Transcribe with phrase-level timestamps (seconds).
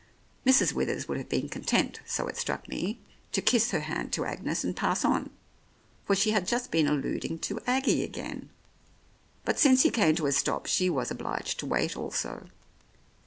[0.47, 0.73] Mrs.
[0.73, 2.99] Withers would have been con tent, so it struck me,
[3.33, 5.29] to kiss her hand to Agnes and pass on,
[6.05, 8.49] for she had just been alluding to Aggie again,
[9.45, 12.47] but since he came to a stop, she was obliged to wait also.